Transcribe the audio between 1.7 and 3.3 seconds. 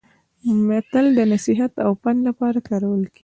او پند لپاره کارول کیږي